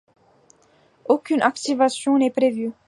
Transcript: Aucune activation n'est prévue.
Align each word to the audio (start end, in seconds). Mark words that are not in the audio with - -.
Aucune 1.09 1.43
activation 1.43 2.17
n'est 2.17 2.31
prévue. 2.31 2.71